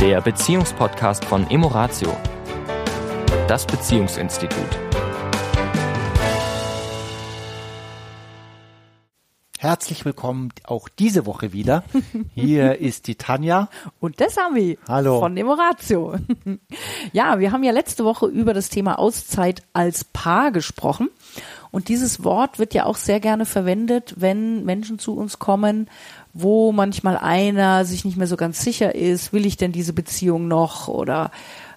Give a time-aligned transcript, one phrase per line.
[0.00, 2.16] der Beziehungspodcast von Emoratio,
[3.46, 4.78] das Beziehungsinstitut.
[9.58, 11.84] Herzlich willkommen auch diese Woche wieder.
[12.34, 13.68] Hier ist die Tanja.
[14.00, 14.78] Und der Sami.
[14.88, 15.20] Hallo.
[15.20, 16.14] Von Demoratio.
[17.12, 21.10] ja, wir haben ja letzte Woche über das Thema Auszeit als Paar gesprochen.
[21.70, 25.90] Und dieses Wort wird ja auch sehr gerne verwendet, wenn Menschen zu uns kommen,
[26.32, 30.48] wo manchmal einer sich nicht mehr so ganz sicher ist, will ich denn diese Beziehung
[30.48, 31.30] noch oder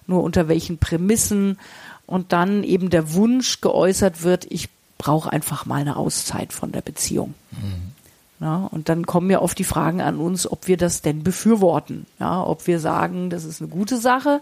[0.06, 1.58] nur unter welchen Prämissen
[2.06, 4.68] und dann eben der Wunsch geäußert wird, ich
[4.98, 7.34] brauche einfach mal eine Auszeit von der Beziehung.
[7.52, 7.92] Mhm.
[8.40, 12.06] Ja, und dann kommen ja oft die Fragen an uns, ob wir das denn befürworten,
[12.18, 14.40] ja, ob wir sagen, das ist eine gute Sache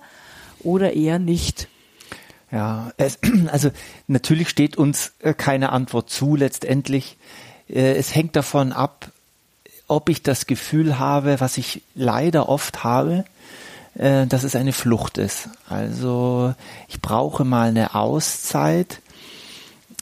[0.60, 1.68] oder eher nicht.
[2.50, 3.18] Ja, es,
[3.52, 3.70] also
[4.08, 7.16] natürlich steht uns äh, keine Antwort zu letztendlich.
[7.68, 9.11] Äh, es hängt davon ab,
[9.92, 13.24] ob ich das Gefühl habe, was ich leider oft habe,
[13.94, 15.48] äh, dass es eine Flucht ist.
[15.68, 16.54] Also
[16.88, 19.00] ich brauche mal eine Auszeit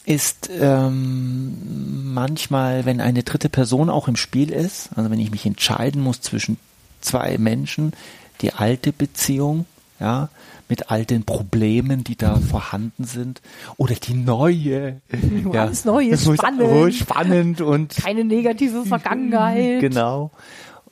[0.06, 5.46] ist ähm, manchmal, wenn eine dritte Person auch im Spiel ist, also wenn ich mich
[5.46, 6.56] entscheiden muss zwischen
[7.00, 7.92] zwei Menschen,
[8.40, 9.66] die alte Beziehung,
[10.00, 10.28] ja,
[10.68, 13.42] mit all den Problemen, die da vorhanden sind,
[13.76, 15.00] oder die neue,
[15.52, 20.30] ja, alles Neues, spannend, spannend und keine negative Vergangenheit, genau.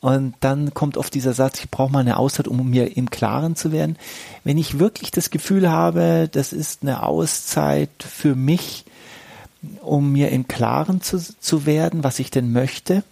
[0.00, 3.56] Und dann kommt oft dieser Satz, ich brauche mal eine Auszeit, um mir im Klaren
[3.56, 3.96] zu werden.
[4.44, 8.84] Wenn ich wirklich das Gefühl habe, das ist eine Auszeit für mich,
[9.82, 13.02] um mir im Klaren zu, zu werden, was ich denn möchte,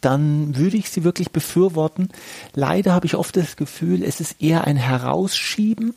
[0.00, 2.08] dann würde ich sie wirklich befürworten.
[2.54, 5.94] Leider habe ich oft das Gefühl, es ist eher ein Herausschieben.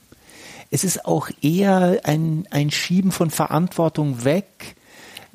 [0.69, 4.77] Es ist auch eher ein, ein Schieben von Verantwortung weg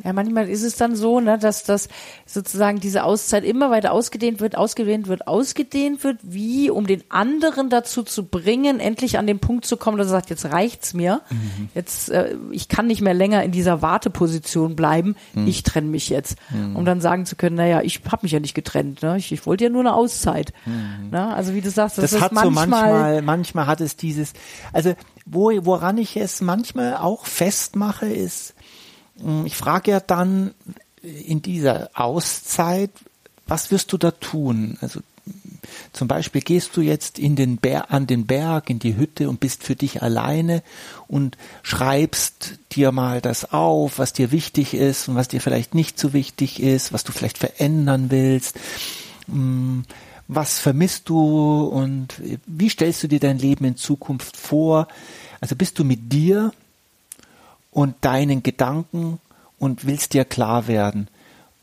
[0.05, 1.89] ja, manchmal ist es dann so, ne, dass das
[2.27, 7.71] sozusagen diese Auszeit immer weiter ausgedehnt wird, ausgedehnt wird, ausgedehnt wird, wie um den anderen
[7.71, 11.21] dazu zu bringen, endlich an den Punkt zu kommen, dass er sagt, jetzt reicht's mir,
[11.31, 11.69] mhm.
[11.75, 15.47] jetzt äh, ich kann nicht mehr länger in dieser Warteposition bleiben, mhm.
[15.47, 16.77] ich trenne mich jetzt, mhm.
[16.77, 19.47] um dann sagen zu können, naja, ich habe mich ja nicht getrennt, ne, ich, ich
[19.47, 21.11] wollte ja nur eine Auszeit, mhm.
[21.11, 21.33] ne?
[21.35, 24.33] also wie du sagst, das, das hat manchmal, so manchmal, manchmal hat es dieses,
[24.73, 24.95] also
[25.27, 28.55] wo, woran ich es manchmal auch festmache, ist
[29.45, 30.53] ich frage ja dann
[31.03, 32.91] in dieser Auszeit,
[33.47, 34.79] was wirst du da tun?
[34.81, 35.01] Also
[35.93, 39.41] zum Beispiel gehst du jetzt in den Ber an den Berg, in die Hütte und
[39.41, 40.63] bist für dich alleine
[41.07, 45.99] und schreibst dir mal das auf, was dir wichtig ist und was dir vielleicht nicht
[45.99, 48.59] so wichtig ist, was du vielleicht verändern willst.
[49.27, 49.85] Hm,
[50.29, 52.15] was vermisst du und
[52.47, 54.89] wie stellst du dir dein Leben in Zukunft vor?
[55.41, 56.53] Also bist du mit dir
[57.73, 59.19] und deinen Gedanken
[59.59, 61.09] und willst dir klar werden.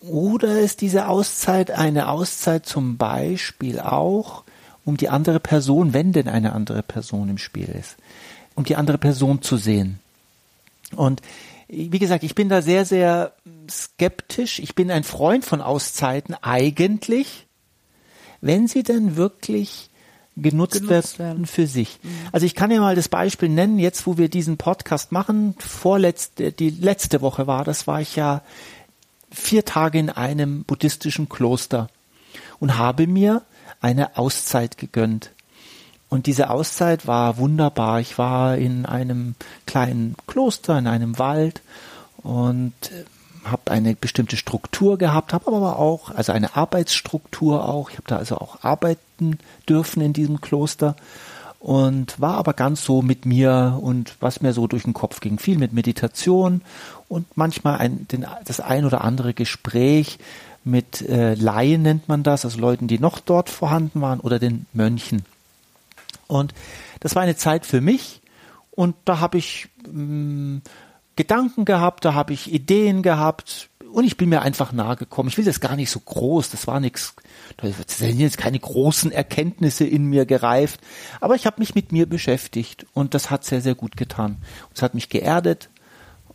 [0.01, 4.43] Oder ist diese Auszeit eine Auszeit zum Beispiel auch
[4.85, 7.97] um die andere Person, wenn denn eine andere Person im Spiel ist,
[8.55, 9.99] um die andere Person zu sehen.
[10.95, 11.21] Und
[11.67, 13.33] wie gesagt, ich bin da sehr, sehr
[13.69, 14.59] skeptisch.
[14.59, 17.45] Ich bin ein Freund von Auszeiten eigentlich,
[18.41, 19.88] wenn sie denn wirklich
[20.41, 22.00] genutzt, genutzt werden für sich.
[22.01, 22.09] Mhm.
[22.31, 26.51] Also ich kann ja mal das Beispiel nennen, jetzt wo wir diesen Podcast machen, vorletzte,
[26.51, 28.41] die letzte Woche war, das war ich ja
[29.31, 31.89] vier Tage in einem buddhistischen Kloster
[32.59, 33.44] und habe mir
[33.81, 35.31] eine Auszeit gegönnt.
[36.09, 38.00] Und diese Auszeit war wunderbar.
[38.00, 39.35] Ich war in einem
[39.67, 41.61] kleinen Kloster, in einem Wald
[42.17, 42.73] und
[43.45, 47.89] habe eine bestimmte Struktur gehabt, habe aber auch, also eine Arbeitsstruktur auch.
[47.89, 50.95] Ich habe da also auch arbeiten dürfen in diesem Kloster
[51.59, 55.39] und war aber ganz so mit mir und was mir so durch den Kopf ging.
[55.39, 56.61] Viel mit Meditation
[57.07, 60.19] und manchmal ein, den, das ein oder andere Gespräch
[60.63, 64.66] mit äh, Laien nennt man das, also Leuten, die noch dort vorhanden waren oder den
[64.73, 65.23] Mönchen.
[66.27, 66.53] Und
[67.00, 68.21] das war eine Zeit für mich
[68.71, 70.61] und da habe ich mh, mm,
[71.19, 75.28] Gedanken gehabt, da habe ich Ideen gehabt und ich bin mir einfach nahe gekommen.
[75.28, 77.13] Ich will das gar nicht so groß, das war nichts,
[77.57, 80.80] da sind jetzt keine großen Erkenntnisse in mir gereift,
[81.19, 84.38] aber ich habe mich mit mir beschäftigt und das hat sehr, sehr gut getan.
[84.74, 85.69] Es hat mich geerdet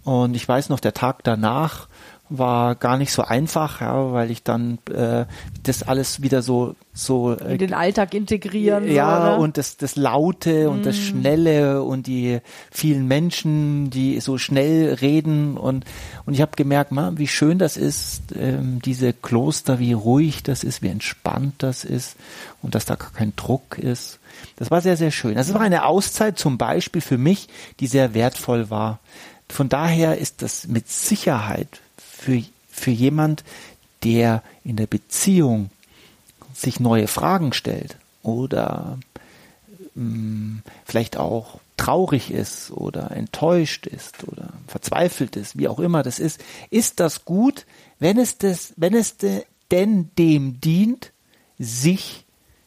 [0.04, 1.88] und ich weiß noch, der Tag danach
[2.30, 5.26] war gar nicht so einfach, ja, weil ich dann äh,
[5.62, 8.90] das alles wieder so so äh, in den Alltag integrieren.
[8.90, 10.84] Ja, so, und das das Laute und mm.
[10.84, 12.40] das Schnelle und die
[12.70, 15.84] vielen Menschen, die so schnell reden und
[16.24, 20.64] und ich habe gemerkt, man, wie schön das ist, ähm, diese Kloster, wie ruhig das
[20.64, 22.16] ist, wie entspannt das ist
[22.62, 24.18] und dass da gar kein Druck ist.
[24.56, 25.34] Das war sehr sehr schön.
[25.34, 27.48] Das war eine Auszeit zum Beispiel für mich,
[27.80, 28.98] die sehr wertvoll war.
[29.54, 33.44] Von daher ist das mit Sicherheit für, für jemand,
[34.02, 35.70] der in der Beziehung
[36.52, 38.98] sich neue Fragen stellt oder
[39.94, 46.18] mh, vielleicht auch traurig ist oder enttäuscht ist oder verzweifelt ist, wie auch immer das
[46.18, 47.64] ist, ist das gut,
[48.00, 51.12] wenn es das, wenn es de, denn dem dient,
[51.60, 52.24] sich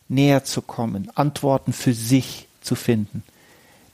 [0.07, 3.23] näher zu kommen, Antworten für sich zu finden,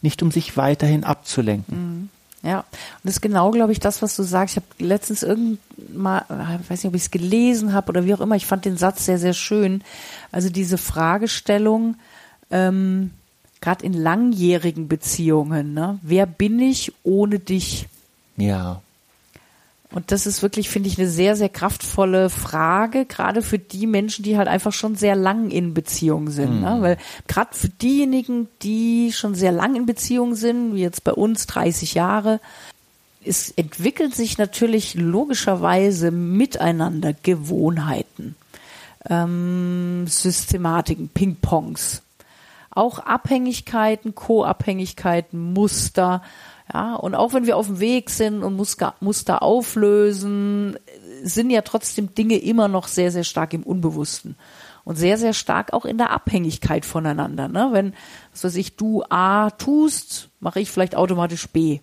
[0.04, 1.78] nicht um sich weiterhin abzulenken.
[1.78, 2.10] Mhm.
[2.44, 2.66] Ja, und
[3.04, 4.58] das ist genau, glaube ich, das, was du sagst.
[4.58, 6.24] Ich habe letztens irgendwann,
[6.62, 8.76] ich weiß nicht, ob ich es gelesen habe oder wie auch immer, ich fand den
[8.76, 9.82] Satz sehr, sehr schön.
[10.32, 11.96] Also diese Fragestellung,
[12.52, 13.12] ähm,
[13.62, 16.00] gerade in langjährigen Beziehungen, ne?
[16.02, 17.88] wer bin ich ohne dich?
[18.36, 18.82] Ja.
[19.94, 24.24] Und das ist wirklich, finde ich, eine sehr, sehr kraftvolle Frage, gerade für die Menschen,
[24.24, 26.56] die halt einfach schon sehr lang in Beziehung sind.
[26.56, 26.62] Mhm.
[26.62, 26.78] Ne?
[26.82, 26.98] Weil
[27.28, 31.94] gerade für diejenigen, die schon sehr lang in Beziehung sind, wie jetzt bei uns 30
[31.94, 32.40] Jahre,
[33.24, 38.36] es entwickelt sich natürlich logischerweise miteinander Gewohnheiten,
[39.08, 42.02] ähm, Systematiken, Ping-Pongs,
[42.72, 46.24] auch Abhängigkeiten, Co-Abhängigkeiten, Muster,
[46.72, 50.78] ja, und auch wenn wir auf dem Weg sind und Muster auflösen,
[51.24, 54.36] sind ja trotzdem Dinge immer noch sehr, sehr stark im Unbewussten
[54.86, 57.48] und sehr, sehr stark auch in der Abhängigkeit voneinander.
[57.48, 57.70] Ne?
[57.72, 57.94] Wenn,
[58.32, 61.80] was weiß ich, du A tust, mache ich vielleicht automatisch B.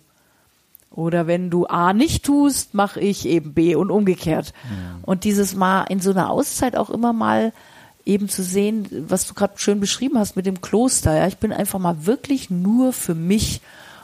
[0.91, 4.53] Oder wenn du A nicht tust, mache ich eben B und umgekehrt.
[4.63, 4.99] Ja.
[5.03, 7.53] Und dieses Mal in so einer Auszeit auch immer mal
[8.05, 11.15] eben zu sehen, was du gerade schön beschrieben hast mit dem Kloster.
[11.15, 13.61] Ja, ich bin einfach mal wirklich nur für mich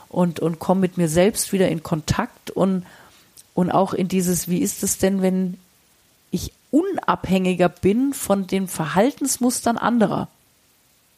[0.08, 2.84] und, und komme mit mir selbst wieder in Kontakt und,
[3.54, 5.58] und auch in dieses, wie ist es denn, wenn
[6.30, 10.28] ich unabhängiger bin von den Verhaltensmustern anderer?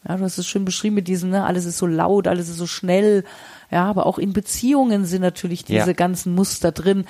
[0.09, 2.57] Ja, du hast es schön beschrieben mit diesem, ne, alles ist so laut, alles ist
[2.57, 3.25] so schnell.
[3.71, 5.93] Ja, aber auch in Beziehungen sind natürlich diese ja.
[5.93, 7.05] ganzen Muster drin,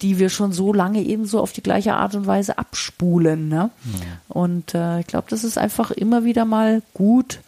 [0.00, 3.48] die wir schon so lange eben so auf die gleiche Art und Weise abspulen.
[3.48, 3.70] Ne?
[3.84, 4.06] Ja.
[4.28, 7.40] Und äh, ich glaube, das ist einfach immer wieder mal gut,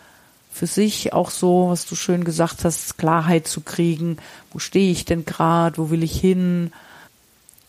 [0.50, 4.18] für sich auch so, was du schön gesagt hast, Klarheit zu kriegen,
[4.52, 6.72] wo stehe ich denn gerade, wo will ich hin?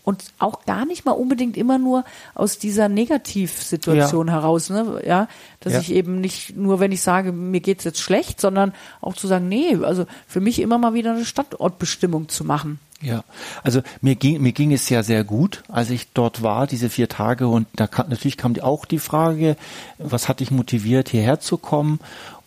[0.04, 4.33] Und auch gar nicht mal unbedingt immer nur aus dieser Negativsituation ja.
[4.33, 5.00] heraus, ne?
[5.06, 5.28] Ja,
[5.60, 5.80] dass ja.
[5.80, 9.48] ich eben nicht nur, wenn ich sage, mir geht's jetzt schlecht, sondern auch zu sagen,
[9.48, 12.80] nee, also für mich immer mal wieder eine Standortbestimmung zu machen.
[13.01, 13.24] Ja,
[13.63, 17.10] also mir ging, mir ging es ja sehr gut, als ich dort war, diese vier
[17.10, 17.48] Tage.
[17.48, 19.56] Und da kam, natürlich kam auch die Frage,
[19.98, 22.00] was hat dich motiviert, hierher zu kommen?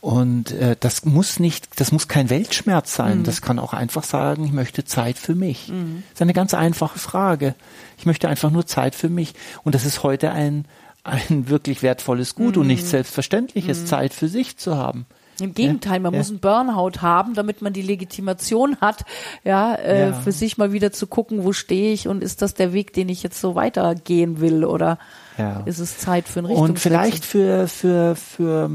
[0.04, 3.20] Und äh, das muss nicht, das muss kein Weltschmerz sein.
[3.20, 3.24] Mhm.
[3.24, 5.70] Das kann auch einfach sagen, ich möchte Zeit für mich.
[5.70, 6.02] Mhm.
[6.10, 7.54] Das ist eine ganz einfache Frage.
[7.96, 9.32] Ich möchte einfach nur Zeit für mich.
[9.62, 10.66] Und das ist heute ein,
[11.04, 12.60] ein wirklich wertvolles Gut mhm.
[12.60, 13.86] und nicht selbstverständliches, mhm.
[13.86, 15.06] Zeit für sich zu haben.
[15.40, 16.18] Im Gegenteil, man ja.
[16.18, 19.06] muss einen Burnout haben, damit man die Legitimation hat,
[19.42, 22.52] ja, äh, ja, für sich mal wieder zu gucken, wo stehe ich und ist das
[22.52, 24.98] der Weg, den ich jetzt so weitergehen will oder
[25.38, 25.62] ja.
[25.64, 26.68] ist es Zeit für einen Richtung?
[26.68, 28.70] Und vielleicht für für für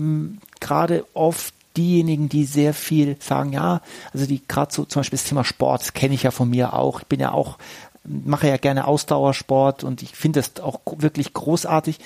[0.60, 3.82] gerade oft diejenigen, die sehr viel sagen, ja,
[4.14, 7.02] also die gerade so zum Beispiel das Thema Sport kenne ich ja von mir auch.
[7.02, 7.58] Ich bin ja auch
[8.04, 12.00] mache ja gerne Ausdauersport und ich finde das auch wirklich großartig.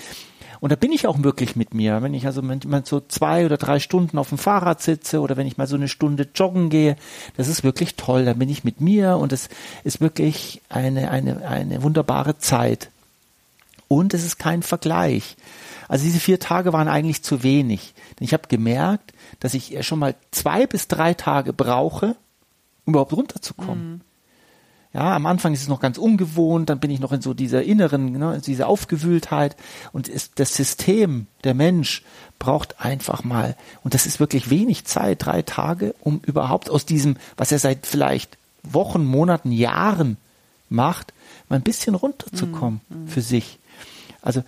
[0.60, 2.02] Und da bin ich auch wirklich mit mir.
[2.02, 5.46] Wenn ich also mal so zwei oder drei Stunden auf dem Fahrrad sitze oder wenn
[5.46, 6.96] ich mal so eine Stunde joggen gehe,
[7.36, 8.24] das ist wirklich toll.
[8.24, 9.50] Da bin ich mit mir und es
[9.84, 12.90] ist wirklich eine, eine, eine wunderbare Zeit.
[13.94, 15.36] Und es ist kein Vergleich.
[15.88, 17.94] Also diese vier Tage waren eigentlich zu wenig.
[18.20, 22.16] Denn ich habe gemerkt, dass ich schon mal zwei bis drei Tage brauche,
[22.86, 23.92] um überhaupt runterzukommen.
[23.92, 24.02] Mhm.
[24.96, 27.62] Ja, am Anfang ist es noch ganz ungewohnt, dann bin ich noch in so dieser
[27.62, 29.56] inneren, ne, dieser Aufgewühltheit
[29.92, 32.04] und ist das System, der Mensch
[32.40, 37.18] braucht einfach mal, und das ist wirklich wenig Zeit, drei Tage, um überhaupt aus diesem,
[37.38, 40.18] was er seit vielleicht Wochen, Monaten, Jahren
[40.70, 41.14] macht,
[41.50, 43.08] mal ein bisschen runterzukommen mhm.
[43.08, 43.60] für sich.
[44.24, 44.44] Also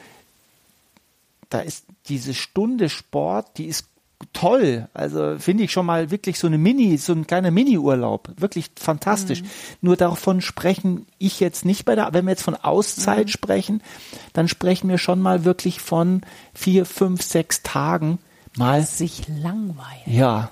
[1.50, 3.86] da ist diese Stunde Sport, die ist
[4.34, 4.88] toll.
[4.94, 8.29] Also finde ich schon mal wirklich so eine Mini, so ein kleiner Mini-Urlaub.
[8.38, 9.41] Wirklich fantastisch.
[9.41, 9.48] Mhm.
[9.82, 13.32] Nur davon sprechen ich jetzt nicht bei der, wenn wir jetzt von Auszeit mhm.
[13.32, 13.84] sprechen,
[14.34, 16.22] dann sprechen wir schon mal wirklich von
[16.53, 18.20] vier, fünf, sechs Tagen
[18.58, 18.82] mal.
[18.84, 20.03] Sich langweilen.
[20.05, 20.50] Ja,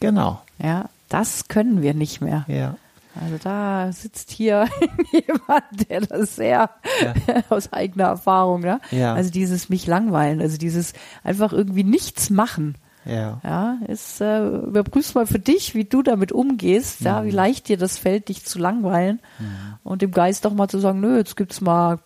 [0.00, 0.42] genau.
[0.58, 2.44] Ja, das können wir nicht mehr.
[2.48, 2.76] Ja.
[3.20, 4.68] Also da sitzt hier
[5.12, 6.70] jemand, der das sehr
[7.02, 7.14] ja.
[7.48, 8.80] aus eigener Erfahrung, ne?
[8.90, 9.14] Ja.
[9.14, 10.92] Also dieses mich langweilen, also dieses
[11.24, 12.76] einfach irgendwie nichts machen.
[13.04, 13.40] Ja.
[13.44, 17.06] Ja, ist, äh, überprüfst mal für dich, wie du damit umgehst, mhm.
[17.06, 19.78] ja, wie leicht dir das fällt, dich zu langweilen mhm.
[19.84, 22.00] und dem Geist doch mal zu sagen, nö, jetzt gibt's mal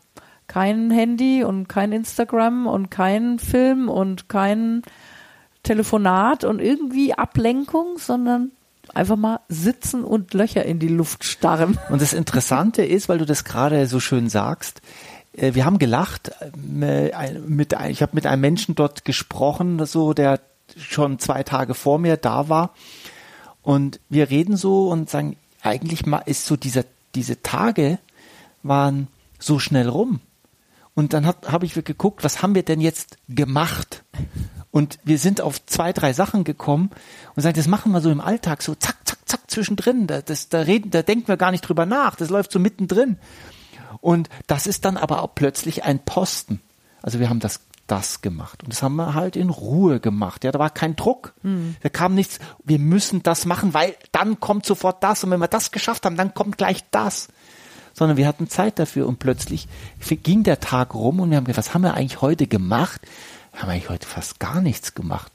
[0.47, 4.83] kein Handy und kein Instagram und kein Film und kein
[5.63, 8.51] Telefonat und irgendwie Ablenkung, sondern
[8.95, 11.79] einfach mal sitzen und Löcher in die Luft starren.
[11.89, 14.81] Und das Interessante ist, weil du das gerade so schön sagst,
[15.33, 16.33] äh, wir haben gelacht.
[16.41, 20.41] Äh, mit, ich habe mit einem Menschen dort gesprochen, so der
[20.77, 22.75] schon zwei Tage vor mir da war.
[23.63, 27.99] Und wir reden so und sagen, eigentlich mal ist so dieser, diese Tage
[28.63, 30.21] waren so schnell rum.
[30.95, 34.05] Und dann habe ich geguckt, was haben wir denn jetzt gemacht?
[34.71, 36.91] Und wir sind auf zwei, drei Sachen gekommen
[37.35, 40.07] und sagen, das machen wir so im Alltag, so zack, zack, zack, zwischendrin.
[40.07, 42.15] Da, das, da reden, da denken wir gar nicht drüber nach.
[42.15, 43.19] Das läuft so mittendrin.
[44.01, 46.61] Und das ist dann aber auch plötzlich ein Posten.
[47.03, 47.61] Also wir haben das
[47.91, 48.63] das gemacht.
[48.63, 50.45] Und das haben wir halt in Ruhe gemacht.
[50.45, 51.35] Ja, da war kein Druck.
[51.43, 51.75] Mhm.
[51.83, 55.25] Da kam nichts, wir müssen das machen, weil dann kommt sofort das.
[55.25, 57.29] Und wenn wir das geschafft haben, dann kommt gleich das.
[57.93, 59.67] Sondern wir hatten Zeit dafür und plötzlich
[60.23, 63.01] ging der Tag rum und wir haben gedacht, was haben wir eigentlich heute gemacht?
[63.55, 65.33] Haben eigentlich heute fast gar nichts gemacht.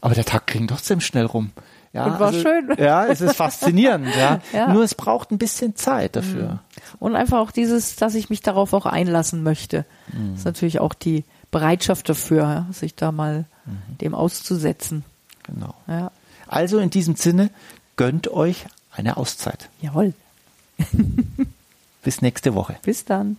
[0.00, 1.52] Aber der Tag ging trotzdem schnell rum.
[1.92, 2.74] Ja, und war also, schön.
[2.78, 4.40] Ja, es ist faszinierend, ja.
[4.52, 4.72] ja.
[4.72, 6.48] Nur es braucht ein bisschen Zeit dafür.
[6.52, 6.58] Mhm.
[6.98, 9.86] Und einfach auch dieses, dass ich mich darauf auch einlassen möchte.
[10.12, 10.32] Mhm.
[10.32, 13.98] Das ist natürlich auch die Bereitschaft dafür, sich da mal mhm.
[13.98, 15.04] dem auszusetzen.
[15.44, 15.74] Genau.
[15.86, 16.10] Ja.
[16.46, 17.50] Also in diesem Sinne,
[17.96, 19.70] gönnt euch eine Auszeit.
[19.80, 20.12] Jawohl.
[22.02, 22.76] Bis nächste Woche.
[22.82, 23.38] Bis dann.